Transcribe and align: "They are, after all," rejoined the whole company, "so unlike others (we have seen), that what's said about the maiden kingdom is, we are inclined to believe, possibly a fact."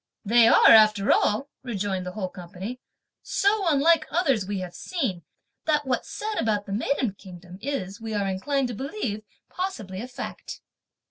"They 0.25 0.47
are, 0.47 0.71
after 0.71 1.11
all," 1.11 1.47
rejoined 1.61 2.07
the 2.07 2.13
whole 2.13 2.29
company, 2.29 2.79
"so 3.21 3.67
unlike 3.67 4.07
others 4.09 4.47
(we 4.47 4.57
have 4.57 4.73
seen), 4.73 5.21
that 5.65 5.85
what's 5.85 6.09
said 6.09 6.39
about 6.39 6.65
the 6.65 6.73
maiden 6.73 7.13
kingdom 7.13 7.59
is, 7.61 8.01
we 8.01 8.15
are 8.15 8.27
inclined 8.27 8.69
to 8.69 8.73
believe, 8.73 9.21
possibly 9.51 10.01
a 10.01 10.07
fact." 10.07 10.59